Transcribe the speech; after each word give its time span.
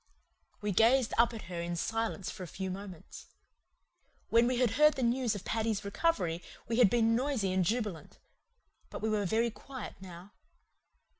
We 0.61 0.71
gazed 0.71 1.13
up 1.19 1.31
at 1.31 1.43
her 1.43 1.61
in 1.61 1.75
silence 1.75 2.31
for 2.31 2.41
a 2.41 2.47
few 2.47 2.71
moments. 2.71 3.27
When 4.29 4.47
we 4.47 4.57
had 4.57 4.71
heard 4.71 4.95
the 4.95 5.03
news 5.03 5.35
of 5.35 5.45
Paddy's 5.45 5.85
recovery 5.85 6.41
we 6.67 6.77
had 6.79 6.89
been 6.89 7.15
noisy 7.15 7.53
and 7.53 7.63
jubilant; 7.63 8.17
but 8.89 9.03
we 9.03 9.09
were 9.09 9.25
very 9.27 9.51
quiet 9.51 9.93
now. 10.01 10.31